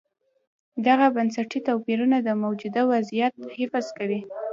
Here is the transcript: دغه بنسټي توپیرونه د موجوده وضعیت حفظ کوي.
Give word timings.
دغه 0.87 1.05
بنسټي 1.15 1.59
توپیرونه 1.67 2.17
د 2.21 2.29
موجوده 2.43 2.81
وضعیت 2.93 3.33
حفظ 3.57 3.85
کوي. 3.97 4.19